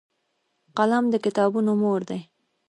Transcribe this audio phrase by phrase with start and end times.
[0.77, 2.19] قلم د کتابونو مور دی